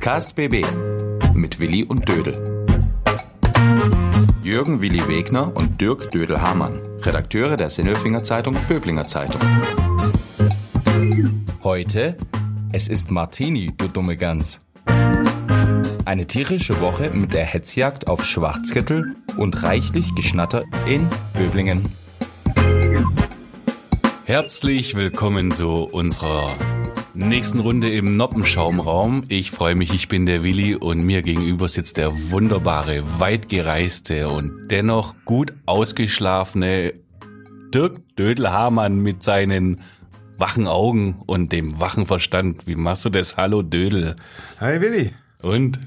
[0.00, 0.64] Podcast BB
[1.34, 2.64] mit Willi und Dödel.
[4.42, 9.38] Jürgen Willi Wegner und Dirk Dödel-Hamann, Redakteure der Sinnelfinger Zeitung Böblinger Zeitung.
[11.62, 12.16] Heute,
[12.72, 14.60] es ist Martini, du dumme Gans.
[16.06, 21.94] Eine tierische Woche mit der Hetzjagd auf Schwarzkittel und reichlich Geschnatter in Böblingen.
[24.24, 26.56] Herzlich willkommen zu unserer
[27.28, 29.24] nächsten Runde im Noppenschaumraum.
[29.28, 34.28] Ich freue mich, ich bin der Willi und mir gegenüber sitzt der wunderbare, weit gereiste
[34.28, 36.94] und dennoch gut ausgeschlafene
[37.72, 39.80] Dirk Dödel-Hamann mit seinen
[40.36, 42.66] wachen Augen und dem wachen Verstand.
[42.66, 43.36] Wie machst du das?
[43.36, 44.16] Hallo Dödel.
[44.58, 45.12] Hi Willi.
[45.42, 45.78] Und?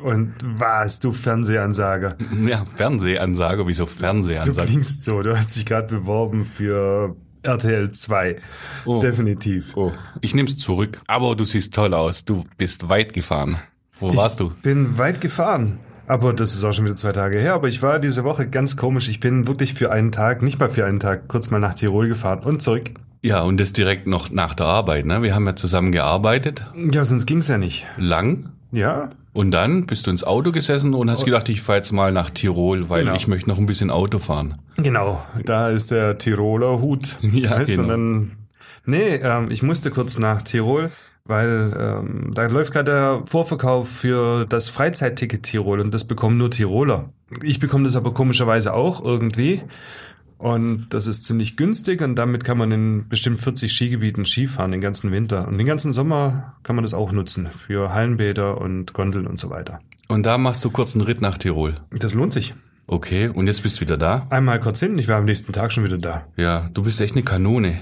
[0.00, 2.16] Und was, du Fernsehansager?
[2.46, 4.66] Ja, Fernsehansager, wieso Fernsehansager?
[4.66, 8.36] Du klingst so, du hast dich gerade beworben für RTL 2.
[8.84, 9.00] Oh.
[9.00, 9.76] Definitiv.
[9.76, 11.00] Oh, ich nehm's zurück.
[11.06, 12.24] Aber du siehst toll aus.
[12.24, 13.58] Du bist weit gefahren.
[13.98, 14.50] Wo ich warst du?
[14.62, 15.78] bin weit gefahren.
[16.06, 17.54] Aber das ist auch schon wieder zwei Tage her.
[17.54, 19.08] Aber ich war diese Woche ganz komisch.
[19.08, 22.08] Ich bin wirklich für einen Tag, nicht mal für einen Tag, kurz mal nach Tirol
[22.08, 22.90] gefahren und zurück.
[23.22, 25.22] Ja, und das direkt noch nach der Arbeit, ne?
[25.22, 26.62] Wir haben ja zusammen gearbeitet.
[26.92, 27.86] Ja, sonst ging's ja nicht.
[27.96, 28.50] Lang.
[28.70, 29.10] Ja?
[29.34, 32.30] Und dann bist du ins Auto gesessen und hast gedacht, ich fahr jetzt mal nach
[32.30, 33.16] Tirol, weil Genau.
[33.16, 34.62] ich möchte noch ein bisschen Auto fahren.
[34.76, 35.22] Genau.
[35.44, 37.18] Da ist der Tiroler Hut.
[37.32, 37.82] Ja, weißt, genau.
[37.82, 38.32] Und dann,
[38.86, 40.90] nee, ähm, ich musste kurz nach Tirol,
[41.24, 46.50] weil ähm, da läuft gerade der Vorverkauf für das Freizeitticket Tirol und das bekommen nur
[46.52, 47.10] Tiroler.
[47.42, 49.62] Ich bekomme das aber komischerweise auch irgendwie.
[50.44, 54.82] Und das ist ziemlich günstig und damit kann man in bestimmt 40 Skigebieten Skifahren den
[54.82, 55.48] ganzen Winter.
[55.48, 59.48] Und den ganzen Sommer kann man das auch nutzen für Hallenbäder und Gondeln und so
[59.48, 59.80] weiter.
[60.06, 61.76] Und da machst du kurz einen Ritt nach Tirol.
[61.98, 62.52] Das lohnt sich.
[62.86, 64.26] Okay, und jetzt bist du wieder da?
[64.28, 66.26] Einmal kurz hin, ich war am nächsten Tag schon wieder da.
[66.36, 67.80] Ja, du bist echt eine Kanone.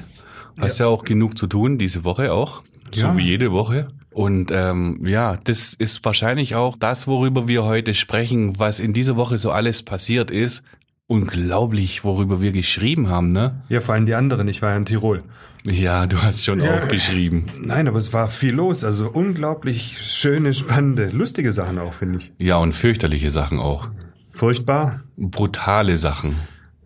[0.56, 2.62] Hast ja, auch genug zu tun, diese Woche auch.
[2.94, 3.16] So Ja.
[3.16, 3.88] wie jede Woche.
[4.12, 9.16] Und ähm, ja, das ist wahrscheinlich auch das, worüber wir heute sprechen, was in dieser
[9.16, 10.62] Woche so alles passiert ist.
[11.08, 13.62] Unglaublich, worüber wir geschrieben haben, ne?
[13.68, 15.22] Ja, vor allem die anderen, ich war ja in Tirol.
[15.64, 16.78] Ja, du hast schon Ja.
[16.80, 17.46] auch geschrieben.
[17.60, 18.82] Nein, aber es war viel los.
[18.82, 22.32] Also unglaublich schöne, spannende, lustige Sachen auch, finde ich.
[22.38, 23.88] Ja, und fürchterliche Sachen auch.
[24.28, 25.02] Furchtbar.
[25.16, 26.36] Brutale Sachen.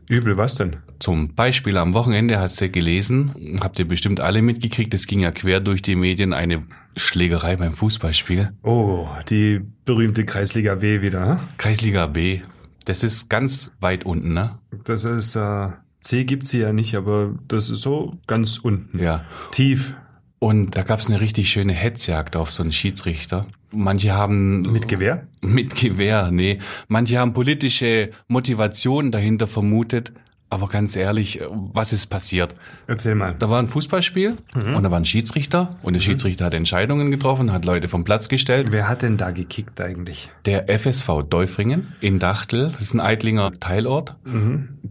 [0.09, 0.77] Übel, was denn?
[0.99, 5.31] Zum Beispiel am Wochenende hast du gelesen, habt ihr bestimmt alle mitgekriegt, es ging ja
[5.31, 6.63] quer durch die Medien eine
[6.97, 8.53] Schlägerei beim Fußballspiel.
[8.63, 11.29] Oh, die berühmte Kreisliga W wieder.
[11.29, 11.39] hm?
[11.59, 12.41] Kreisliga B.
[12.87, 14.59] Das ist ganz weit unten, ne?
[14.85, 15.69] Das ist, äh,
[16.01, 18.99] C gibt's hier ja nicht, aber das ist so ganz unten.
[18.99, 19.25] Ja.
[19.51, 19.97] Tief.
[20.39, 23.47] Und da gab's eine richtig schöne Hetzjagd auf so einen Schiedsrichter.
[23.73, 25.27] Manche haben Mit Gewehr?
[25.41, 26.61] mit Gewehr, nee.
[26.87, 30.13] Manche haben politische Motivation dahinter vermutet.
[30.49, 32.55] Aber ganz ehrlich, was ist passiert?
[32.87, 33.35] Erzähl mal.
[33.39, 37.53] Da war ein Fußballspiel und da war ein Schiedsrichter und der Schiedsrichter hat Entscheidungen getroffen,
[37.53, 38.69] hat Leute vom Platz gestellt.
[38.71, 40.31] Wer hat denn da gekickt eigentlich?
[40.45, 44.15] Der FSV Däufringen in Dachtel, das ist ein Eitlinger Teilort,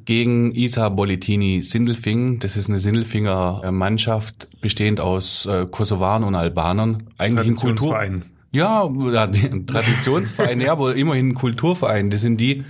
[0.05, 2.39] gegen Isa Bolitini Sindelfingen.
[2.39, 7.03] Das ist eine Sindelfinger äh, Mannschaft, bestehend aus äh, Kosovaren und Albanern.
[7.17, 7.97] Eigentlich ein Kultur...
[8.51, 8.87] Ja,
[9.67, 12.09] Traditionsverein, ja, aber immerhin ein Kulturverein.
[12.09, 12.63] Das sind die,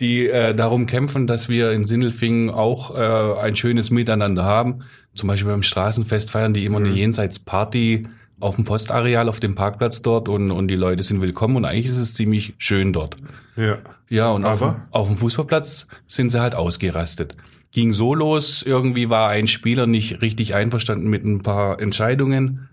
[0.00, 4.84] die äh, darum kämpfen, dass wir in Sindelfingen auch äh, ein schönes Miteinander haben.
[5.14, 8.04] Zum Beispiel beim Straßenfest feiern die immer eine Jenseitsparty
[8.40, 11.86] auf dem Postareal, auf dem Parkplatz dort und, und die Leute sind willkommen und eigentlich
[11.86, 13.16] ist es ziemlich schön dort.
[13.56, 13.78] Ja.
[14.08, 17.36] Ja, und auf, auf dem Fußballplatz sind sie halt ausgerastet.
[17.72, 22.68] Ging so los, irgendwie war ein Spieler nicht richtig einverstanden mit ein paar Entscheidungen.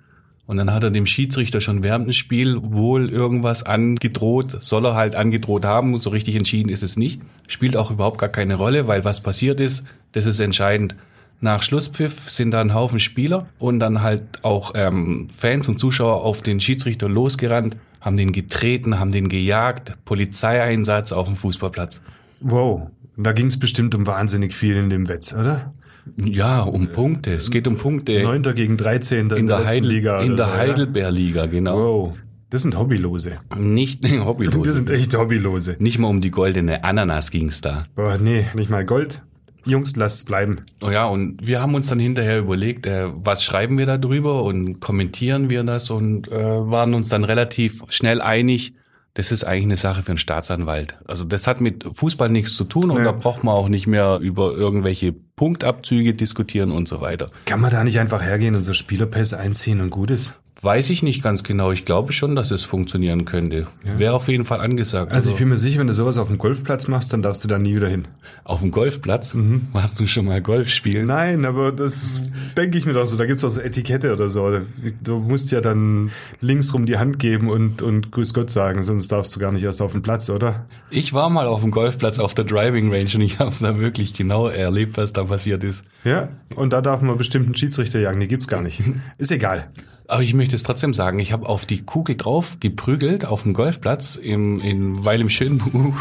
[0.52, 4.96] Und dann hat er dem Schiedsrichter schon während dem Spiel wohl irgendwas angedroht, soll er
[4.96, 7.22] halt angedroht haben, so richtig entschieden ist es nicht.
[7.48, 10.98] Spielt auch überhaupt gar keine Rolle, weil was passiert ist, das ist entscheidend.
[11.40, 16.22] Nach Schlusspfiff sind da ein Haufen Spieler und dann halt auch ähm, Fans und Zuschauer
[16.22, 22.02] auf den Schiedsrichter losgerannt, haben den getreten, haben den gejagt, Polizeieinsatz auf dem Fußballplatz.
[22.42, 22.90] Wow.
[23.16, 25.72] Da ging's bestimmt um wahnsinnig viel in dem Wetz, oder?
[26.18, 27.34] Ja, um Punkte.
[27.34, 29.30] Es geht um Punkte Neunter gegen 13.
[29.32, 30.22] in der, letzten Heidel, Liga.
[30.22, 30.54] in der so?
[30.54, 31.78] Heidelbeerliga, genau.
[31.78, 32.18] Wow.
[32.50, 33.38] Das sind Hobbylose.
[33.58, 34.74] Nicht nee, Das Hobbylose.
[34.74, 35.78] sind echt Hobbylose.
[35.80, 37.86] Nicht mal um die goldene Ananas ging's da.
[37.96, 39.22] Boah, nee, nicht mal Gold.
[39.64, 40.62] Jungs, lasst es bleiben.
[40.82, 44.44] Oh ja, und wir haben uns dann hinterher überlegt, äh, was schreiben wir da drüber
[44.44, 48.74] und kommentieren wir das und äh, waren uns dann relativ schnell einig,
[49.14, 50.98] das ist eigentlich eine Sache für einen Staatsanwalt.
[51.06, 53.04] Also das hat mit Fußball nichts zu tun und Ja.
[53.06, 57.30] da braucht man auch nicht mehr über irgendwelche Punktabzüge diskutieren und so weiter.
[57.46, 60.34] Kann man da nicht einfach hergehen und so Spielerpässe einziehen und gut ist?
[60.64, 61.72] Weiß ich nicht ganz genau.
[61.72, 63.66] Ich glaube schon, dass es funktionieren könnte.
[63.84, 65.12] Wäre auf jeden Fall angesagt.
[65.12, 67.48] Also ich bin mir sicher, wenn du sowas auf dem Golfplatz machst, dann darfst du
[67.48, 68.04] da nie wieder hin.
[68.44, 69.34] auf dem Golfplatz?
[69.72, 71.08] Warst du schon mal Golf spielen?
[71.08, 72.22] Nein, aber das
[72.56, 73.18] denke ich mir doch so.
[73.18, 74.60] Da gibt's auch so Etikette oder so.
[75.04, 76.12] Du musst ja dann
[76.42, 79.64] links rum die Hand geben und, und Grüß Gott sagen, sonst darfst du gar nicht
[79.64, 80.68] erst auf den Platz, oder?
[80.92, 83.80] Ich war mal auf dem Golfplatz auf der Driving Range und ich habe es da
[83.80, 85.84] wirklich genau erlebt, was da passiert ist.
[86.04, 88.20] Ja, und da darf man bestimmt einen Schiedsrichter jagen.
[88.20, 88.84] Die gibt's gar nicht.
[89.18, 89.72] Ist egal.
[90.12, 93.54] Aber ich möchte es trotzdem sagen, ich habe auf die Kugel drauf geprügelt auf dem
[93.54, 95.96] Golfplatz im, in Weil im Schönbuch.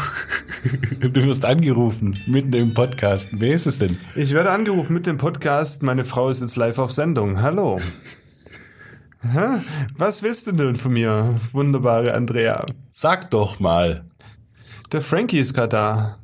[0.99, 3.29] du wirst angerufen, mitten im Podcast.
[3.31, 3.99] Wer ist es denn?
[4.17, 5.81] Ich werde angerufen mit dem Podcast.
[5.81, 7.41] Meine Frau ist jetzt live auf Sendung.
[7.41, 7.79] Hallo.
[9.21, 9.61] Hä?
[9.95, 12.65] Was willst du denn von mir, wunderbare Andrea?
[12.91, 14.03] Sag doch mal.
[14.91, 16.17] Der Frankie ist gerade da.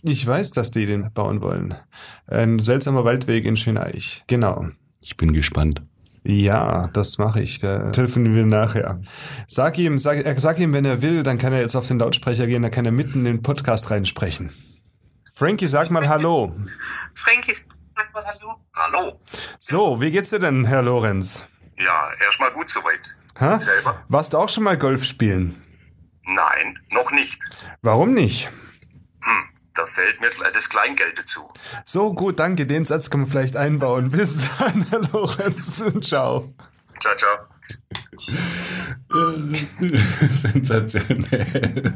[0.00, 1.74] Ich weiß, dass die den bauen wollen.
[2.26, 4.24] Ein seltsamer Waldweg in Schöneich.
[4.28, 4.68] Genau.
[5.02, 5.82] Ich bin gespannt.
[6.26, 7.58] Ja, das mache ich.
[7.60, 9.00] Da telefonieren wir nachher.
[9.46, 11.98] Sag ihm, sag, äh, sag ihm, wenn er will, dann kann er jetzt auf den
[11.98, 14.50] Lautsprecher gehen, dann kann er mitten in den Podcast reinsprechen.
[15.34, 16.54] Frankie, sag mal Hallo.
[17.14, 18.54] Frankie, sag mal Hallo.
[18.74, 19.20] Hallo.
[19.58, 21.46] So, wie geht's dir denn, Herr Lorenz?
[21.76, 23.00] Ja, erstmal gut soweit.
[23.36, 23.58] Hä?
[23.58, 24.02] Selber?
[24.08, 25.60] Warst du auch schon mal Golf spielen?
[26.24, 27.38] Nein, noch nicht.
[27.82, 28.48] Warum nicht?
[29.20, 29.44] Hm,
[29.74, 31.40] da fällt mir das Kleingeld dazu.
[31.84, 32.66] So, gut, danke.
[32.66, 34.10] Den Satz kann man vielleicht einbauen.
[34.10, 35.84] Bis dann, Herr Lorenz.
[36.00, 36.54] Ciao.
[37.00, 37.38] Ciao, ciao.
[40.32, 41.94] Sensationell.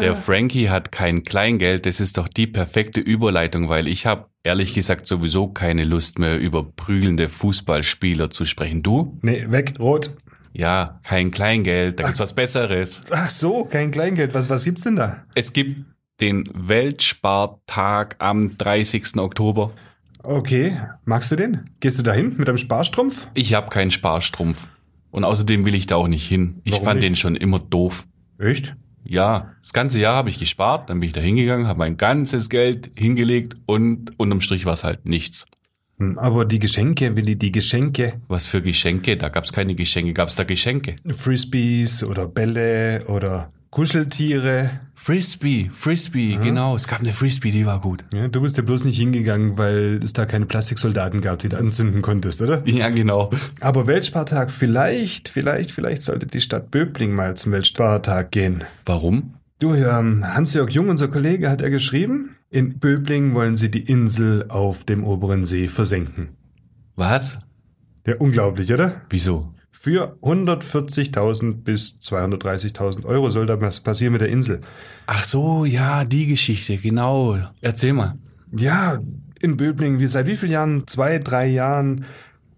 [0.00, 1.84] Der Frankie hat kein Kleingeld.
[1.86, 6.38] Das ist doch die perfekte Überleitung, weil ich habe ehrlich gesagt sowieso keine Lust mehr
[6.38, 8.82] über prügelnde Fußballspieler zu sprechen.
[8.82, 9.18] Du?
[9.22, 10.12] Nee, weg, rot.
[10.52, 12.00] Ja, kein Kleingeld.
[12.00, 13.02] Da gibt's was Besseres.
[13.10, 14.34] Ach so, kein Kleingeld.
[14.34, 15.24] Was, was gibt's denn da?
[15.34, 15.82] Es gibt
[16.20, 19.16] den Weltspartag am 30.
[19.18, 19.72] Oktober.
[20.22, 21.70] Okay, magst du den?
[21.80, 23.28] Gehst du dahin mit einem Sparstrumpf?
[23.34, 24.68] Ich habe keinen Sparstrumpf.
[25.10, 26.60] Und außerdem will ich da auch nicht hin.
[26.64, 27.08] Ich Warum fand nicht?
[27.08, 28.06] den schon immer doof.
[28.38, 28.76] Echt?
[29.02, 32.50] Ja, das ganze Jahr habe ich gespart, dann bin ich da hingegangen, habe mein ganzes
[32.50, 35.46] Geld hingelegt und unterm Strich war es halt nichts.
[36.00, 38.14] Hm, Aber die Geschenke, Willi, die Geschenke.
[38.26, 39.16] Was für Geschenke?
[39.16, 40.14] Da gab's keine Geschenke.
[40.14, 40.96] Gab's da Geschenke?
[41.06, 44.70] Frisbees oder Bälle oder Kuscheltiere.
[44.94, 46.74] Frisbee, Frisbee, genau.
[46.74, 48.04] Es gab eine Frisbee, die war gut.
[48.12, 51.56] Ja, du bist ja bloß nicht hingegangen, weil es da keine Plastiksoldaten gab, die du
[51.56, 52.62] anzünden konntest, oder?
[52.66, 53.30] Ja, genau.
[53.60, 58.64] Aber Weltspartag, vielleicht, vielleicht, vielleicht sollte die Stadt Böbling mal zum Weltspartag gehen.
[58.84, 59.34] Warum?
[59.58, 64.46] Du, ähm, Hans-Jörg Jung, unser Kollege, hat er geschrieben, in Böbling wollen sie die Insel
[64.48, 66.30] auf dem oberen See versenken.
[66.96, 67.38] Was?
[68.06, 69.02] Ja, unglaublich, oder?
[69.08, 69.54] Wieso?
[69.70, 74.60] Für 140.000 bis 230.000 Euro soll da was passieren mit der Insel.
[75.06, 77.38] Ach so, ja, die Geschichte, genau.
[77.60, 78.18] Erzähl mal.
[78.54, 78.98] Ja,
[79.40, 80.86] in Böbling, wie seit wie vielen Jahren?
[80.86, 82.04] Zwei, drei Jahren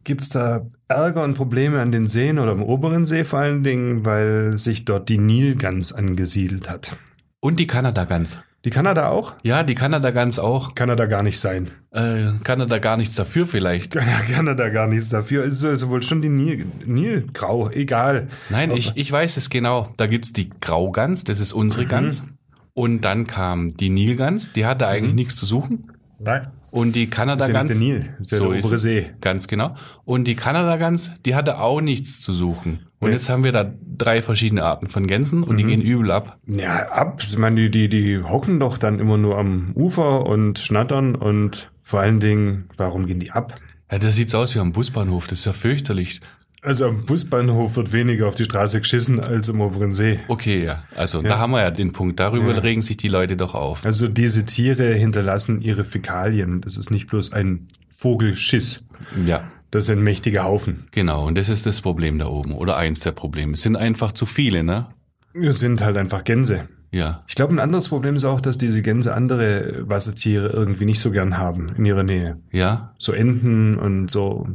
[0.04, 4.04] gibt's da Ärger und Probleme an den Seen oder im oberen See vor allen Dingen,
[4.04, 6.96] weil sich dort die Nilgans angesiedelt hat.
[7.40, 8.40] Und die Kanada-Gans.
[8.64, 9.34] Die Kanada auch?
[9.42, 10.74] Ja, die Kanada-Gans auch.
[10.76, 11.70] Kanada gar nicht sein.
[11.90, 13.92] Äh, Kanada gar nichts dafür vielleicht.
[14.32, 15.42] Kanada gar nichts dafür.
[15.42, 18.28] Ist also wohl schon die Nil, Nilgrau, egal.
[18.50, 19.92] Nein, ich, ich weiß es genau.
[19.96, 22.24] Da gibt's die Graugans, das ist unsere Gans.
[22.72, 25.90] Und dann kam die Nilgans, die hatte eigentlich nichts zu suchen.
[26.20, 26.46] Nein.
[26.70, 27.64] Und die Das ist ja Kanada-Gans.
[27.68, 28.78] nicht der Nil, das ist ja der ist obere.
[28.78, 29.10] See.
[29.20, 29.74] Ganz genau.
[30.04, 32.86] Und die Kanada-Gans, die hatte auch nichts zu suchen.
[33.02, 36.38] Und jetzt haben wir da drei verschiedene Arten von Gänsen und die gehen übel ab.
[36.46, 37.20] Ja, ab.
[37.26, 41.70] Ich meine, die, die, die hocken doch dann immer nur am Ufer und schnattern und
[41.82, 43.54] vor allen Dingen, warum gehen die ab?
[43.90, 45.26] Ja, das sieht's aus wie am Busbahnhof.
[45.26, 46.20] Das ist ja fürchterlich.
[46.64, 50.20] Also am Busbahnhof wird weniger auf die Straße geschissen als im oberen See.
[50.28, 50.84] Okay, ja.
[50.94, 52.20] Also da haben wir ja den Punkt.
[52.20, 52.60] Darüber Ja.
[52.60, 53.84] regen sich die Leute doch auf.
[53.84, 56.60] Also diese Tiere hinterlassen ihre Fäkalien.
[56.60, 58.84] Das ist nicht bloß ein Vogelschiss.
[59.26, 59.42] Ja.
[59.72, 60.84] Das ist ein mächtiger Haufen.
[60.92, 62.52] Genau, und das ist das Problem da oben.
[62.52, 63.54] Oder eins der Probleme.
[63.54, 64.88] Es sind einfach zu viele, ne?
[65.32, 66.68] Es sind halt einfach Gänse.
[66.90, 67.24] Ja.
[67.26, 71.10] Ich glaube, ein anderes Problem ist auch, dass diese Gänse andere Wassertiere irgendwie nicht so
[71.10, 72.38] gern haben in ihrer Nähe.
[72.52, 72.92] Ja.
[72.98, 74.46] So Enten und so,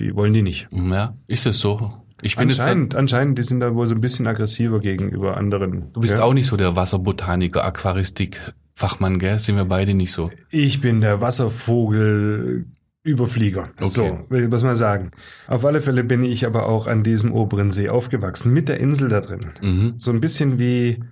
[0.00, 0.66] die wollen die nicht.
[0.72, 1.16] Ja.
[1.28, 1.92] Ist es so?
[2.20, 5.92] Ich bin Anscheinend, anscheinend, die sind da wohl so ein bisschen aggressiver gegenüber anderen.
[5.92, 6.24] Du bist ja?
[6.24, 8.40] auch nicht so der Wasserbotaniker, Aquaristik,
[8.74, 9.38] Fachmann, gell?
[9.38, 10.32] Sind wir beide nicht so.
[10.50, 12.66] Ich bin der Wasservogel
[13.04, 13.68] Überflieger.
[13.78, 13.90] Okay.
[13.90, 15.10] So, will ich was mal sagen.
[15.46, 19.08] Auf alle Fälle bin ich aber auch an diesem oberen See aufgewachsen, mit der Insel
[19.10, 19.40] da drin.
[19.60, 19.94] Mhm.
[19.98, 21.04] So ein bisschen wie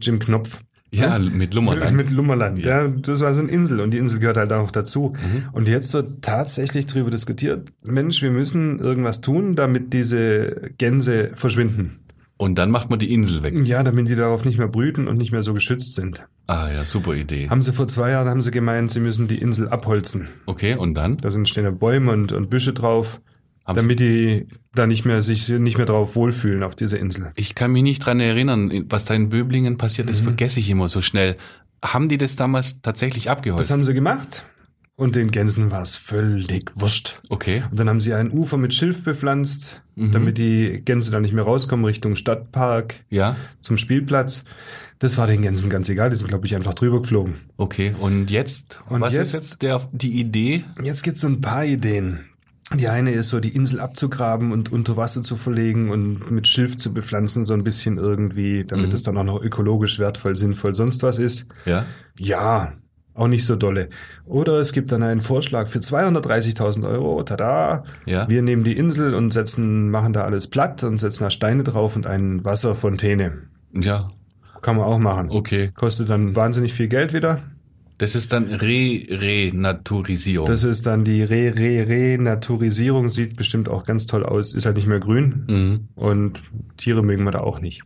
[0.00, 0.60] Jim Knopf.
[0.90, 1.20] Ja, Weißt?
[1.20, 1.96] mit Lummerland.
[1.96, 2.88] Mit Lummerland, ja.
[2.88, 5.12] Das war so eine Insel und die Insel gehört halt auch dazu.
[5.14, 5.44] Mhm.
[5.52, 11.98] Und jetzt wird tatsächlich darüber diskutiert, Mensch, wir müssen irgendwas tun, damit diese Gänse verschwinden.
[12.38, 13.54] Und dann macht man die Insel weg.
[13.64, 16.26] Ja, damit die darauf nicht mehr brüten und nicht mehr so geschützt sind.
[16.46, 17.48] Ah ja, super Idee.
[17.48, 20.28] Haben sie vor zwei Jahren, haben sie gemeint, sie müssen die Insel abholzen.
[20.44, 21.16] Okay, und dann?
[21.16, 23.20] Da sind stehen ja Bäume und, und Büsche drauf.
[23.64, 27.32] Haben's- damit die da nicht mehr sich nicht mehr drauf wohlfühlen auf dieser Insel.
[27.36, 30.10] Ich kann mich nicht dran erinnern, was da in Böblingen passiert Mhm.
[30.12, 31.36] ist, vergesse ich immer so schnell.
[31.84, 33.70] Haben die das damals tatsächlich Das abgeholzt?
[33.70, 34.44] haben sie gemacht
[34.94, 37.20] und den Gänsen war es völlig wurscht.
[37.28, 37.64] Okay.
[37.70, 41.44] Und dann haben sie ein Ufer mit Schilf bepflanzt, damit die Gänse da nicht mehr
[41.44, 44.44] rauskommen Richtung Stadtpark Ja, zum Spielplatz.
[44.98, 47.34] Das war den Gänsen ganz egal, die sind glaube ich einfach drüber geflogen.
[47.56, 47.94] okay.
[48.00, 50.64] Und jetzt, Und was jetzt- ist jetzt der, die Idee?
[50.82, 52.26] Jetzt gibt's so ein paar Ideen.
[52.74, 56.76] Die eine ist so, die Insel abzugraben und unter Wasser zu verlegen und mit Schilf
[56.76, 61.02] zu bepflanzen, so ein bisschen irgendwie, damit es dann auch noch ökologisch wertvoll, sinnvoll, sonst
[61.04, 61.48] was ist.
[61.64, 61.86] Ja.
[62.18, 62.72] Ja,
[63.16, 63.88] auch nicht so dolle.
[64.26, 68.28] Oder es gibt dann einen Vorschlag für 230.000 Euro, tada, Ja.
[68.28, 71.96] wir nehmen die Insel und setzen, machen da alles platt und setzen da Steine drauf
[71.96, 73.32] und eine Wasserfontäne.
[73.72, 74.08] Ja,
[74.62, 75.30] Kann man auch machen.
[75.30, 75.70] okay.
[75.74, 77.40] Kostet dann wahnsinnig viel Geld wieder.
[77.98, 80.46] Das ist dann Re-Renaturisierung.
[80.46, 85.00] Das ist dann die Re-Re-Renaturisierung, sieht bestimmt auch ganz toll aus, ist halt nicht mehr
[85.00, 85.88] grün Mhm.
[85.94, 86.42] und
[86.76, 87.82] Tiere mögen wir da auch nicht.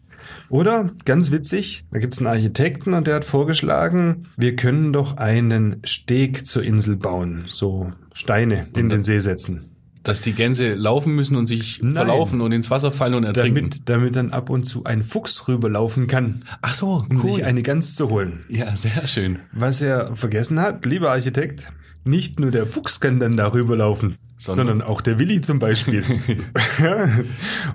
[0.49, 5.77] Oder, ganz witzig, da gibt's einen Architekten und der hat vorgeschlagen, wir können doch einen
[5.85, 9.65] Steg zur Insel bauen, so Steine in den See setzen.
[10.03, 11.93] Dass die Gänse laufen müssen und sich Nein.
[11.93, 13.69] verlaufen und ins Wasser fallen und ertrinken.
[13.71, 17.21] Damit, damit dann ab und zu ein Fuchs rüberlaufen kann, Ach so, um cool.
[17.21, 18.45] sich eine Gans zu holen.
[18.49, 19.41] ja, sehr schön.
[19.53, 21.71] Was er vergessen hat, lieber Architekt,
[22.05, 26.03] nicht nur der Fuchs kann dann darüber laufen, Sondern- sondern, auch der Willi zum Beispiel.
[26.83, 27.09] Ja.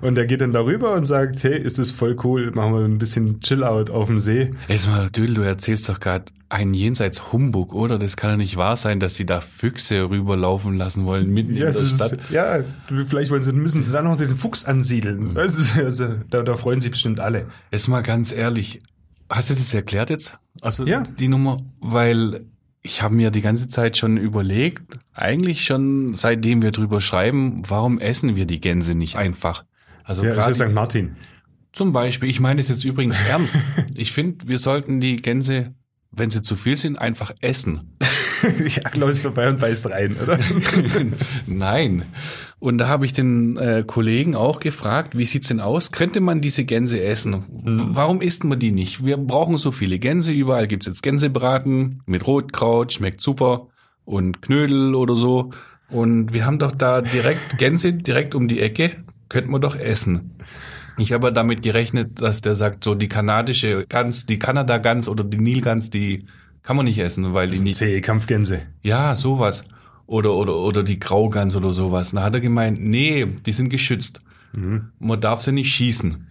[0.00, 2.98] und der geht dann darüber und sagt, hey, ist das voll cool, machen wir ein
[2.98, 4.52] bisschen Chill-out auf dem See.
[4.68, 7.98] Jetzt mal, Dödel, du erzählst doch gerade einen jenseits Humbug, oder?
[7.98, 11.58] Das kann ja nicht wahr sein, dass sie da Füchse rüberlaufen lassen wollen, mitten in
[11.58, 12.18] der es ist, Stadt.
[12.30, 12.60] ja,
[13.08, 15.36] vielleicht wollen sie, müssen sie dann noch den Fuchs ansiedeln.
[15.36, 17.46] Also, also, da, da freuen sich bestimmt alle.
[17.72, 18.80] Jetzt mal ganz ehrlich,
[19.28, 20.38] hast du das erklärt jetzt?
[20.60, 21.02] Also Ja.
[21.02, 22.46] die Nummer, weil
[22.82, 27.98] ich habe mir die ganze Zeit schon überlegt, eigentlich schon seitdem wir drüber schreiben, warum
[27.98, 29.64] essen wir die Gänse nicht einfach?
[30.04, 30.72] Also Ja, gerade ist St.
[30.72, 31.16] Martin.
[31.72, 33.58] zum Beispiel, ich meine es jetzt übrigens ernst.
[33.94, 35.74] Ich finde, wir sollten die Gänse,
[36.12, 37.96] wenn sie zu viel sind, einfach essen.
[38.66, 40.38] ja, läufst vorbei und beißt rein, oder?
[41.46, 42.04] Nein.
[42.58, 45.92] Und da habe ich den äh, Kollegen auch gefragt, wie sieht's denn aus?
[45.92, 47.44] Könnte man diese Gänse essen?
[47.50, 49.04] W- Warum isst man die nicht?
[49.04, 50.32] Wir brauchen so viele Gänse.
[50.32, 53.68] Überall gibt's jetzt Gänsebraten mit Rotkraut, schmeckt super
[54.06, 55.50] und Knödel oder so.
[55.90, 58.92] Und wir haben doch da direkt Gänse direkt um die Ecke.
[59.28, 60.32] Könnten wir doch essen.
[60.98, 65.36] Ich habe damit gerechnet, dass der sagt, so die kanadische Gans, die Kanada-Gans oder die
[65.36, 66.24] Nilgans, die
[66.62, 68.62] kann man nicht essen, weil die nicht Zähe Kampfgänse.
[68.82, 69.64] ja, sowas.
[70.06, 72.12] Oder, oder, oder die Graugans oder sowas.
[72.12, 74.22] Da hat er gemeint, nee, die sind geschützt.
[74.98, 76.28] Man darf sie nicht schießen.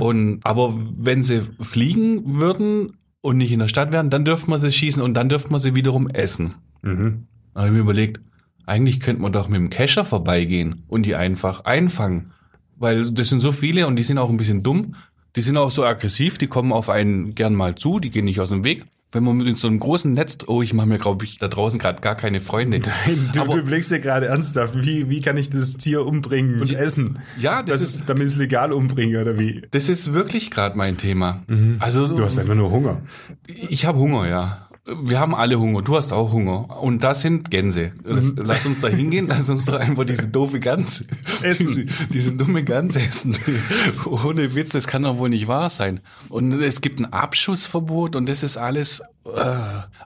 [0.00, 4.58] Und, aber wenn sie fliegen würden und nicht in der Stadt wären, dann dürfte man
[4.58, 6.54] sie schießen und dann dürfte man sie wiederum essen.
[6.82, 7.24] Mhm.
[7.54, 8.20] Da habe ich mir überlegt,
[8.66, 12.32] eigentlich könnte man doch mit dem Kescher vorbeigehen und die einfach einfangen.
[12.76, 14.94] Weil das sind so viele und die sind auch ein bisschen dumm.
[15.36, 18.40] Die sind auch so aggressiv, die kommen auf einen gern mal zu, die gehen nicht
[18.40, 18.84] aus dem Weg.
[19.10, 21.78] Wenn man mit so einem großen Netz, oh, ich mache mir, glaube ich, da draußen
[21.78, 22.80] gerade gar keine Freunde.
[23.32, 26.70] Du, Aber- du blickst dir gerade ernsthaft, wie, wie kann ich das Tier umbringen und
[26.74, 27.18] essen?
[27.40, 29.62] Ja, das das ist- damit ich es legal umbringe, oder wie?
[29.70, 31.42] Das ist wirklich gerade mein Thema.
[31.78, 33.00] Also Du hast einfach nur Hunger.
[33.46, 34.67] Ich habe Hunger, ja.
[35.02, 35.82] Wir haben alle Hunger.
[35.82, 36.82] Du hast auch Hunger.
[36.82, 37.92] Und das sind Gänse.
[38.04, 39.26] Lass, lass uns da hingehen.
[39.28, 41.04] Lass uns doch einfach diese doofe Gans
[41.42, 41.66] Essen.
[41.66, 43.36] Diese, diese dumme Gans essen.
[44.06, 46.00] Ohne Witz, das kann doch wohl nicht wahr sein.
[46.28, 49.00] Und es gibt ein Abschussverbot und das ist alles.
[49.24, 49.56] Äh.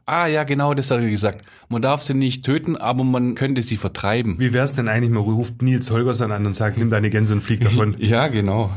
[0.05, 1.45] Ah ja, genau, das hat er gesagt.
[1.69, 4.39] Man darf sie nicht töten, aber man könnte sie vertreiben.
[4.39, 7.43] Wie wär's denn eigentlich, man ruft Nils Holgersson an und sagt, nimm deine Gänse und
[7.43, 7.97] flieg davon.
[8.03, 8.73] Ja, genau.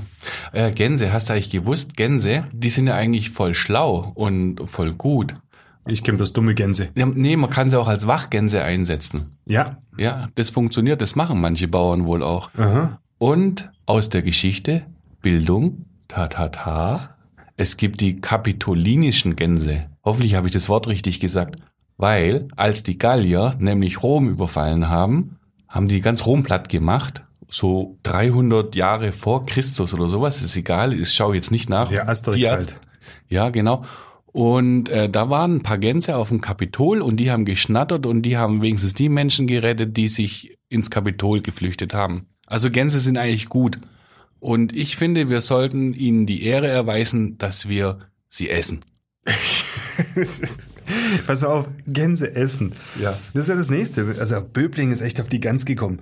[0.54, 1.98] Äh, Gänse, hast du eigentlich gewusst?
[1.98, 5.36] Gänse, die sind ja eigentlich voll schlau und voll gut.
[5.88, 6.90] Ich kenne bloß dumme Gänse.
[6.96, 9.38] Ja, nee, man kann sie auch als Wachgänse einsetzen.
[9.46, 9.78] Ja.
[9.98, 12.50] Ja, das funktioniert, das machen manche Bauern wohl auch.
[12.56, 13.00] Aha.
[13.18, 14.84] Und aus der Geschichte,
[15.22, 17.16] Bildung, ta ta ta,
[17.58, 19.86] es gibt die kapitolinischen Gänse.
[20.04, 21.58] Hoffentlich habe ich das Wort richtig gesagt.
[21.98, 25.38] Weil, als die Gallier nämlich Rom überfallen haben,
[25.70, 27.22] haben die ganz Rom platt gemacht.
[27.48, 31.92] So 300 Jahre vor Christus oder sowas, ist egal, ich schaue jetzt nicht nach.
[31.92, 32.80] Ja, Asterix halt.
[33.30, 33.86] Ja, genau.
[34.36, 38.24] Und äh, da waren ein paar Gänse auf dem Kapitol und die haben geschnattert und
[38.24, 42.26] die haben wenigstens die Menschen gerettet, die sich ins Kapitol geflüchtet haben.
[42.46, 43.80] Also Gänse sind eigentlich gut.
[44.42, 48.84] Und ich finde, wir sollten ihnen die Ehre erweisen, dass wir sie essen.
[51.28, 52.74] Pass mal auf, Gänse essen.
[53.02, 53.18] Ja.
[53.34, 54.16] Das ist ja das nächste.
[54.20, 56.00] Also Böbling ist echt auf die Gans gekommen.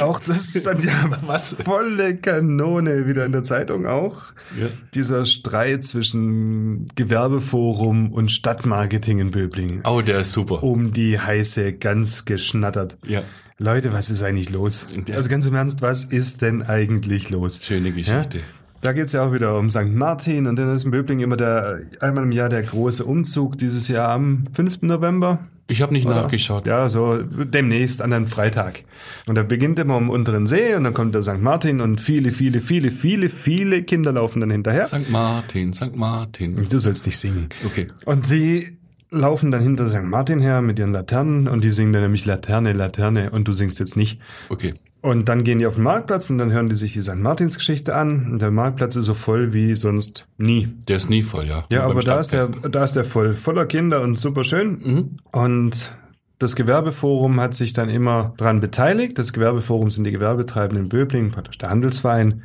[0.00, 0.92] Auch das stand ja
[1.26, 4.32] was volle Kanone wieder in der Zeitung auch.
[4.58, 4.66] Ja.
[4.94, 9.82] Dieser Streit zwischen Gewerbeforum und Stadtmarketing in Böbling.
[9.84, 10.62] Oh, der ist super.
[10.62, 12.98] Um die heiße Gans geschnattert.
[13.06, 13.22] Ja.
[13.60, 14.86] Leute, was ist eigentlich los?
[15.08, 15.16] Ja.
[15.16, 17.64] Also ganz im Ernst, was ist denn eigentlich los?
[17.64, 18.40] Schöne Geschichte.
[18.80, 19.92] Da geht's ja auch wieder um St.
[19.92, 23.88] Martin und dann ist in Böbling immer der einmal im Jahr der große Umzug, dieses
[23.88, 24.82] Jahr am 5.
[24.82, 25.40] November.
[25.70, 26.66] Ich habe nicht nachgeschaut.
[26.66, 28.84] Ja, so demnächst an einem Freitag.
[29.26, 31.42] Und da beginnt immer am unteren See und dann kommt der St.
[31.42, 34.86] Martin und viele, viele, viele, viele, viele Kinder laufen dann hinterher.
[34.86, 35.10] St.
[35.10, 35.94] Martin, St.
[35.94, 36.66] Martin.
[36.70, 37.50] Du sollst nicht singen.
[37.66, 37.88] Okay.
[38.06, 38.78] Und die
[39.10, 40.04] laufen dann hinter St.
[40.04, 43.78] Martin her mit ihren Laternen und die singen dann nämlich Laterne, Laterne und du singst
[43.78, 44.20] jetzt nicht.
[44.48, 44.74] Okay.
[45.00, 47.16] Und dann gehen die auf den Marktplatz und dann hören die sich die St.
[47.16, 48.32] Martins Geschichte an.
[48.32, 50.68] Und der Marktplatz ist so voll wie sonst nie.
[50.88, 51.64] Der ist nie voll, ja.
[51.70, 53.34] Ja, aber da ist, der, da ist der voll.
[53.34, 55.18] Voller Kinder und super schön.
[55.30, 55.92] Und
[56.38, 59.18] das Gewerbeforum hat sich dann immer dran beteiligt.
[59.18, 62.42] Das Gewerbeforum sind die Gewerbetreibenden in Böblingen, praktisch der Handelsverein,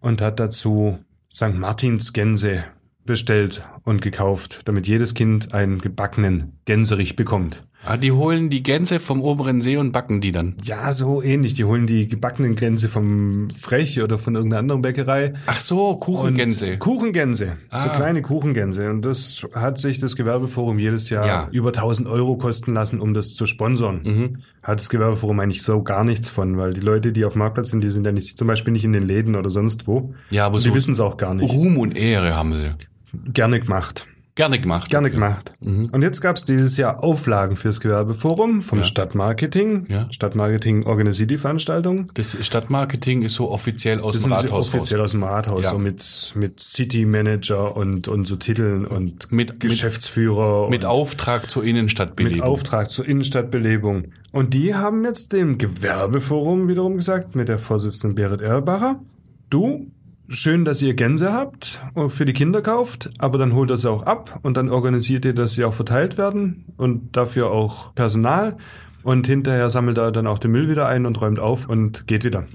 [0.00, 0.98] und hat dazu
[1.32, 1.54] St.
[1.54, 2.64] Martins Gänse
[3.04, 7.62] bestellt und gekauft, damit jedes Kind einen gebackenen Gänserich bekommt.
[7.86, 10.54] Ah, die holen die Gänse vom oberen See und backen die dann.
[10.64, 11.54] Ja, so ähnlich.
[11.54, 15.34] Die holen die gebackenen Gänse vom Frech oder von irgendeiner anderen Bäckerei.
[15.46, 16.72] Ach so, Kuchengänse.
[16.72, 17.46] Und Kuchengänse.
[17.70, 17.88] So Ah.
[17.88, 18.88] kleine Kuchengänse.
[18.88, 21.48] Und das hat sich das Gewerbeforum jedes Jahr Ja.
[21.52, 24.00] über 1000 Euro kosten lassen, um das zu sponsern.
[24.02, 24.38] Mhm.
[24.62, 27.70] Hat das Gewerbeforum eigentlich so gar nichts von, weil die Leute, die auf dem Marktplatz
[27.70, 30.14] sind, die sind ja nicht, zum Beispiel nicht in den Läden oder sonst wo.
[30.30, 31.52] Ja, aber Und so die wissen es auch gar nicht.
[31.52, 32.70] Ruhm und Ehre haben sie.
[33.32, 34.06] Gerne gemacht.
[34.36, 34.90] Gerne gemacht.
[34.90, 35.52] Gerne gemacht.
[35.60, 35.90] Mhm.
[35.92, 39.86] Und jetzt gab es dieses Jahr Auflagen fürs Gewerbeforum vom Stadtmarketing.
[39.88, 40.08] Ja.
[40.12, 42.10] Stadtmarketing organisiert die Veranstaltung.
[42.14, 45.04] Das Stadtmarketing ist so offiziell aus Das dem Rathaus offiziell raus.
[45.04, 45.70] aus dem Rathaus, Ja.
[45.70, 50.90] so mit, mit City Manager und, und so Titeln und Mit- mit- Geschäftsführer Mit und
[50.90, 52.42] Auftrag zur mit Innenstadtbelebung.
[52.42, 54.06] Auftrag zur Innenstadtbelebung.
[54.32, 58.98] Und die haben jetzt dem Gewerbeforum wiederum gesagt, mit der Vorsitzenden Berit Erbacher,
[59.48, 59.86] du,
[60.28, 64.04] schön, dass ihr Gänse habt und für die Kinder kauft, aber dann holt das auch
[64.04, 68.56] ab und dann organisiert ihr, dass sie auch verteilt werden und dafür auch Personal.
[69.04, 72.24] Und hinterher sammelt er dann auch den Müll wieder ein und räumt auf und geht
[72.24, 72.46] wieder.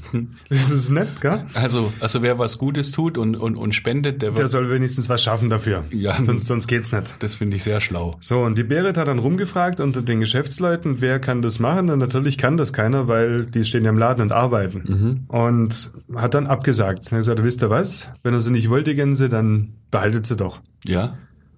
[0.50, 1.46] Das ist nett, gell?
[1.54, 5.24] Also, also wer was Gutes tut und, und, und spendet, der Der soll wenigstens was
[5.24, 5.86] schaffen dafür.
[5.92, 6.20] Ja.
[6.20, 7.16] Sonst, sonst geht's nicht.
[7.20, 8.18] das finde ich sehr schlau.
[8.20, 11.90] So, und die Berit hat dann rumgefragt unter den Geschäftsleuten, wer kann das machen?
[11.92, 15.26] Und natürlich kann das keiner, weil die stehen ja im Laden und arbeiten.
[15.28, 17.06] Und hat dann abgesagt.
[17.08, 18.10] Er hat gesagt, wisst ihr was?
[18.24, 20.62] Wenn ihr sie nicht wollt, die Gänse, dann behaltet sie doch.
[20.84, 21.16] Ja?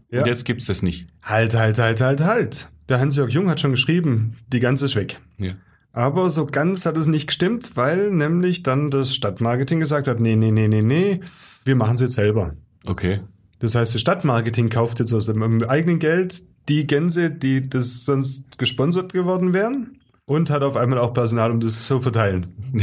[0.10, 0.20] Ja.
[0.20, 1.08] Und jetzt gibt's das nicht.
[1.24, 2.68] Halt, halt, halt, halt, halt.
[2.90, 5.20] Der Hans-Jörg Jung hat schon geschrieben, die Gans ist weg.
[5.38, 5.54] Ja.
[5.94, 10.36] Aber so ganz hat es nicht gestimmt, weil nämlich dann das Stadtmarketing gesagt hat, nee,
[10.36, 11.20] nee, nee, nee, nee,
[11.66, 12.54] wir machen es jetzt selber.
[12.86, 13.22] Okay.
[13.60, 18.58] Das heißt, das Stadtmarketing kauft jetzt aus dem eigenen Geld die Gänse, die das sonst
[18.58, 20.01] gesponsert geworden wären
[20.32, 22.48] und hat auf einmal auch Personal, um das zu verteilen.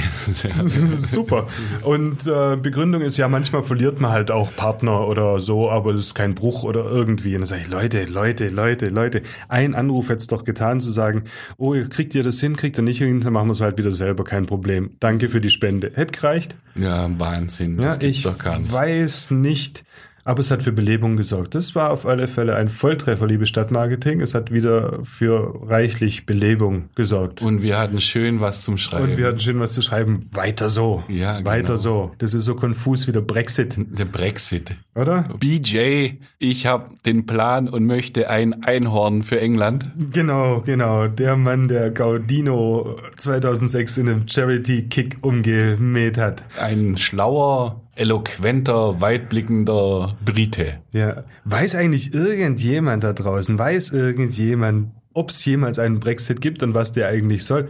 [0.58, 1.46] Das ist super.
[1.82, 6.08] Und äh, Begründung ist ja, manchmal verliert man halt auch Partner oder so, aber es
[6.08, 7.34] ist kein Bruch oder irgendwie.
[7.34, 10.90] Und dann sage ich, Leute, Leute, Leute, Leute, ein Anruf hätte es doch getan, zu
[10.90, 11.24] sagen,
[11.56, 13.92] oh, kriegt ihr das hin, kriegt ihr nicht hin, dann machen wir es halt wieder
[13.92, 14.90] selber, kein Problem.
[15.00, 15.90] Danke für die Spende.
[15.94, 16.54] Hätte gereicht.
[16.74, 17.76] ja, Wahnsinn.
[17.76, 18.70] Ja, Das gibt's ich doch gar nicht.
[18.70, 19.84] weiß nicht,
[20.28, 21.54] aber es hat für Belebung gesorgt.
[21.54, 24.20] Das war auf alle Fälle ein Volltreffer, liebe Stadtmarketing.
[24.20, 27.40] Es hat wieder für reichlich Belebung gesorgt.
[27.40, 29.04] Und wir hatten schön was zum Schreiben.
[29.12, 30.22] Und wir hatten schön was zu schreiben.
[30.34, 31.02] Weiter so.
[31.08, 31.76] Ja, Weiter genau.
[31.76, 32.10] so.
[32.18, 34.76] Das ist so konfus wie der Brexit, Der Brexit.
[34.94, 35.30] oder?
[35.40, 39.90] BJ, ich habe den Plan und möchte ein Einhorn für England.
[40.12, 41.08] Genau, genau.
[41.08, 46.44] Der Mann, der Gaudino 2006 in einem Charity-Kick umgemäht hat.
[46.60, 50.80] Ein schlauer, eloquenter, weitblickender Brite.
[50.92, 51.24] Ja.
[51.44, 56.92] Weiß eigentlich irgendjemand da draußen, weiß irgendjemand, ob es jemals einen Brexit gibt und was
[56.92, 57.68] der eigentlich soll?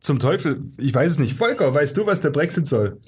[0.00, 1.34] Zum Teufel, ich weiß es nicht.
[1.34, 3.00] Volker, weißt du, was der Brexit soll?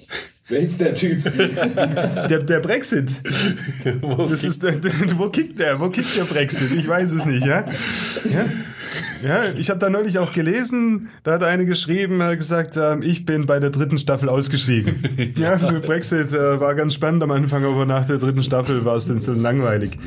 [0.47, 1.23] Wer ist der Typ?
[1.33, 3.11] Der, der Brexit.
[4.29, 5.79] das ist der, der, wo kickt der?
[5.79, 6.71] Wo kickt der Brexit?
[6.71, 7.65] Ich weiß es nicht, ja?
[8.29, 8.45] Ja,
[9.23, 13.25] ja ich habe da neulich auch gelesen, da hat eine geschrieben, hat gesagt, ähm, ich
[13.25, 15.03] bin bei der dritten Staffel ausgestiegen.
[15.35, 18.95] ja, für Brexit äh, war ganz spannend am Anfang, aber nach der dritten Staffel war
[18.95, 19.97] es dann so langweilig.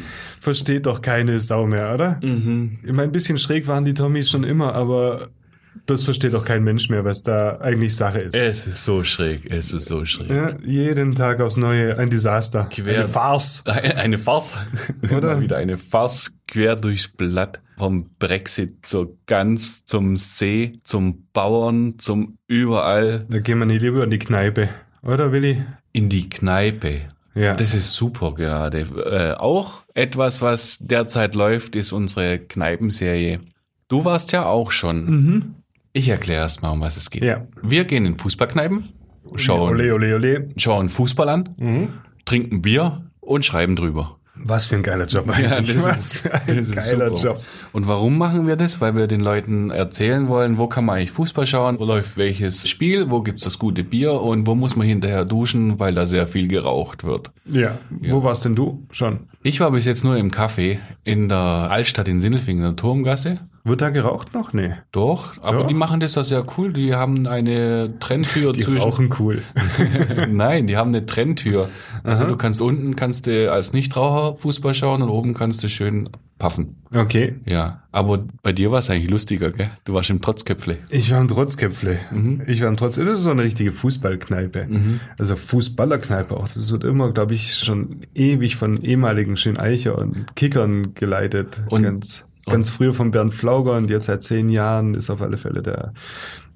[0.41, 2.21] Versteht doch keine Sau mehr, oder?
[2.23, 2.79] Mhm.
[2.83, 5.29] Ich meine, ein bisschen schräg waren die Tommys schon immer, aber
[5.87, 8.35] das versteht doch kein Mensch mehr, was da eigentlich Sache ist.
[8.35, 10.31] Es ist so schräg, es ist so schräg.
[10.31, 12.69] Ja, jeden Tag aufs Neue ein Desaster.
[12.71, 13.63] Quer- Eine Farce.
[13.67, 14.59] Eine, eine Farce.
[15.05, 15.33] Oder?
[15.33, 17.61] Immer wieder eine Farce quer durchs Blatt.
[17.77, 24.05] Vom Brexit zur Gans, zum See, zum Bauern, zum überall Da gehen wir nicht lieber
[24.05, 24.69] in die Kneipe.
[25.03, 25.65] Oder, Willi?
[25.93, 27.01] in die Kneipe.
[27.35, 27.55] Ja.
[27.57, 28.81] Das ist super gerade.
[28.83, 33.41] Äh, auch etwas, was derzeit läuft, ist unsere Kneipenserie.
[33.89, 35.57] Du warst ja auch schon.
[35.97, 37.23] Ich erkläre erst mal, um was es geht.
[37.23, 37.47] Ja.
[37.63, 38.85] Wir gehen in Fußballkneipen,
[39.37, 40.49] schauen, Ole, ole, ole.
[40.57, 44.19] schauen Fußball an, trinken Bier und schreiben drüber.
[44.37, 45.77] Was für ein geiler Job eigentlich.
[45.77, 47.15] das Was für ein geiler.
[47.15, 47.41] Job.
[47.73, 48.81] Und warum machen wir das?
[48.81, 52.69] Weil wir den Leuten erzählen wollen, wo kann man eigentlich Fußball schauen, wo läuft welches
[52.69, 56.27] Spiel, wo gibt's das gute Bier und wo muss man hinterher duschen, weil da sehr
[56.27, 57.31] viel geraucht wird.
[57.49, 57.79] Ja.
[57.91, 59.29] Wo warst denn du schon?
[59.45, 63.39] Ich war bis jetzt nur im Café in der Altstadt in Sindelfingen, in der Turmgasse.
[63.67, 64.53] Wird da geraucht noch?
[64.53, 64.73] Nee.
[64.93, 65.67] Doch, aber Ja.
[65.67, 66.73] die machen das da sehr cool.
[66.75, 68.83] Die haben eine Trenntür Die zwischen.
[68.83, 69.43] rauchen cool.
[70.31, 71.69] Nein, die haben eine Trenntür.
[72.03, 76.11] Also du kannst unten kannst du als Nichtraucher Fußball schauen und oben kannst du schön
[76.39, 76.77] puffen.
[76.93, 77.37] Okay.
[77.47, 79.71] Ja, aber bei dir war es eigentlich lustiger, gell?
[79.85, 80.79] Du warst im Trotzköpfle.
[80.91, 81.99] Ich war im Trotzköpfle.
[82.47, 82.97] Ich war im Trotz.
[82.97, 84.69] Das ist so eine richtige Fußballkneipe.
[85.19, 86.49] Also Fußballerkneipe auch.
[86.49, 91.63] Das wird immer, glaube ich, schon ewig von ehemaligen Schöneicher und Kickern geleitet.
[91.71, 95.37] Und- ganz, ganz früher von Bernd Flauger und jetzt seit zehn Jahren ist auf alle
[95.37, 95.95] Fälle der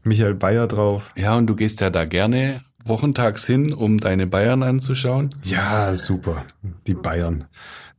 [0.05, 1.13] Michael Bayer drauf.
[1.17, 5.31] Ja, und du gehst ja da gerne wochentags hin, um deine Bayern anzuschauen.
[5.43, 6.45] Ja, super.
[6.87, 7.45] Die Bayern.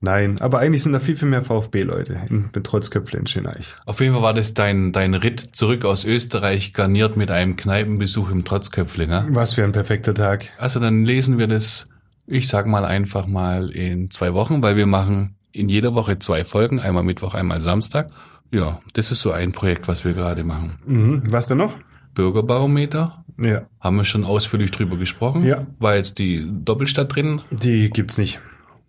[0.02, 3.76] Nein, aber eigentlich sind da viel, viel mehr VfB-Leute in in Trotzköpfle in Schöneich.
[3.86, 8.30] Auf jeden Fall war das dein, dein Ritt zurück aus Österreich, garniert mit einem Kneipenbesuch
[8.32, 9.28] im Trotzköpfle, ne?
[9.32, 10.52] Was für ein perfekter Tag.
[10.58, 11.90] Also dann lesen wir das,
[12.28, 16.46] ich sag mal einfach mal in zwei Wochen, weil wir machen in jeder Woche zwei
[16.46, 18.12] Folgen, einmal Mittwoch, einmal Samstag.
[18.52, 20.80] Ja, das ist so ein Projekt, was wir gerade machen.
[20.86, 21.24] Mhm.
[21.28, 21.78] Was denn noch?
[22.16, 25.46] Bürgerbarometer, Ja, haben wir schon ausführlich drüber gesprochen.
[25.46, 25.66] Ja.
[25.80, 27.42] War jetzt die Doppelstadt drin.
[27.52, 28.42] die gibt's nicht.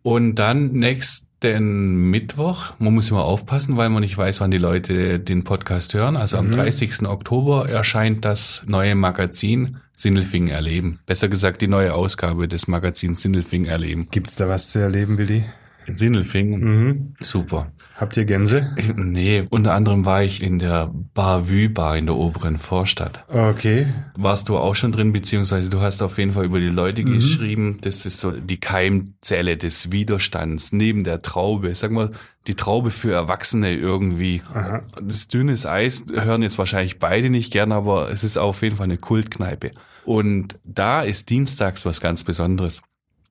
[0.03, 5.21] Und dann nächsten Mittwoch, man muss immer aufpassen, weil man nicht weiß, wann die Leute
[5.21, 6.17] den Podcast hören.
[6.17, 7.07] Also am 30.
[7.07, 11.01] Oktober erscheint das neue Magazin Sindelfingen erleben.
[11.05, 14.09] Besser gesagt die neue Ausgabe des Magazins Sindelfingen erleben.
[14.11, 15.45] Gibt's da was zu erleben, Willi?
[15.91, 17.15] In Sindelfingen, Mhm.
[17.21, 17.73] super.
[17.97, 18.75] Habt ihr Gänse?
[18.97, 23.25] Nee, unter anderem war ich in der Bar Bar in der oberen Vorstadt.
[23.29, 23.89] Okay.
[24.17, 27.77] Warst du auch schon drin, beziehungsweise du hast auf jeden Fall über die Leute geschrieben.
[27.83, 31.75] Das ist so die Keimzelle des Widerstands neben der Traube.
[31.75, 32.11] Sag mal,
[32.47, 34.41] die Traube für Erwachsene irgendwie.
[34.55, 34.83] Aha.
[35.03, 38.85] Das dünnes Eis hören jetzt wahrscheinlich beide nicht gern, aber es ist auf jeden Fall
[38.85, 39.73] eine Kultkneipe.
[40.07, 42.81] Und da ist dienstags was ganz Besonderes.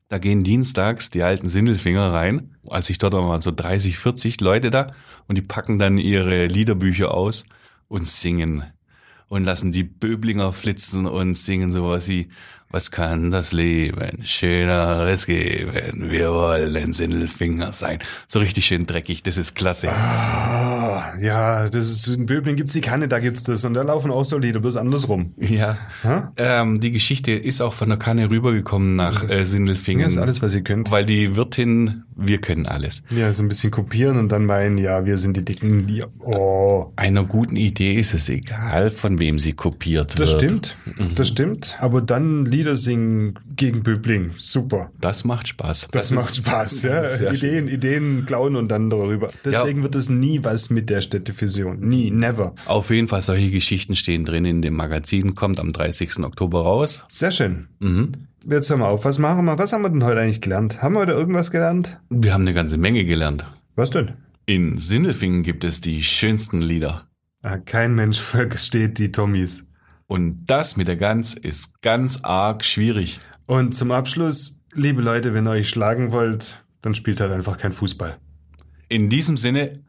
[0.09, 2.55] Da gehen dienstags die alten Sindelfinger rein.
[2.67, 4.87] Als ich dort war, waren so 30, 40 Leute da
[5.27, 7.45] und die packen dann ihre Liederbücher aus
[7.87, 8.63] und singen
[9.27, 12.29] und lassen die Böblinger flitzen und singen sowas wie
[12.71, 16.11] was kann das Leben Schöneres geben?
[16.11, 17.99] Wir wollen Sindelfinger sein.
[18.27, 19.89] So richtig schön dreckig, das ist klasse.
[19.89, 20.78] Ah,
[21.19, 23.65] ja, das ist, in Böbling gibt's die Kanne, da gibt's das.
[23.65, 25.33] Und da laufen auch so Lieder, bloß andersrum.
[25.37, 25.77] Ja.
[26.37, 30.05] Ähm, die Geschichte ist auch von der Kanne rübergekommen nach äh, Sindelfingen.
[30.05, 30.91] Das ist alles, was ihr könnt.
[30.91, 33.03] Weil die Wirtin, wir können alles.
[33.09, 35.87] Ja, so ein bisschen kopieren und dann meinen, ja, wir sind die Dicken.
[35.87, 40.41] Die, oh, Einer guten Idee ist es egal, von wem sie kopiert das wird.
[40.41, 40.75] stimmt.
[41.15, 41.77] Das stimmt.
[41.79, 44.31] Aber dann Lieder singen gegen Böbling.
[44.37, 44.91] Super.
[44.99, 45.87] Das macht Spaß.
[45.91, 47.01] Das, macht Spaß, ja.
[47.01, 49.29] das ist Ideen, Ideen klauen und dann darüber.
[49.45, 51.79] Deswegen wird es nie was mit der Städtefusion.
[51.79, 52.55] Nie, never.
[52.65, 56.19] Auf jeden Fall, solche Geschichten stehen drin in dem Magazin, kommt am 30.
[56.19, 57.03] Oktober raus.
[57.07, 57.67] Sehr schön.
[57.79, 58.11] Mhm.
[58.49, 59.05] Jetzt hören wir auf.
[59.05, 59.57] Was machen wir?
[59.57, 60.81] Was haben wir denn heute eigentlich gelernt?
[60.81, 61.99] Haben wir heute irgendwas gelernt?
[62.09, 63.45] Wir haben eine ganze Menge gelernt.
[63.75, 64.13] Was denn?
[64.45, 67.07] In Sindelfingen gibt es die schönsten Lieder.
[67.41, 69.69] Ah, kein Mensch versteht die Tommys.
[70.07, 73.19] Und das mit der Gans ist ganz arg schwierig.
[73.45, 77.73] Und zum Abschluss, liebe Leute, wenn ihr euch schlagen wollt, dann spielt halt einfach kein
[77.73, 78.17] Fußball.
[78.87, 79.83] In diesem Sinne,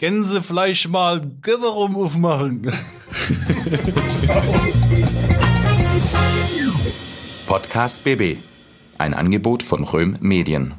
[0.00, 2.70] Gänsefleisch mal Gewerum aufmachen.
[7.48, 8.36] Podcast BB.
[8.96, 10.74] Ein Angebot von Röhm Medien.